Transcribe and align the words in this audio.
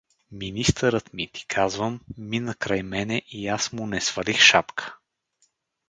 Министърът 0.31 1.13
ми, 1.13 1.27
ти 1.31 1.45
казвам, 1.47 2.01
мина 2.17 2.55
край 2.55 2.83
мене 2.83 3.21
и 3.27 3.47
аз 3.47 3.71
му 3.73 3.87
не 3.87 4.01
свалих 4.01 4.39
шапка! 4.41 4.97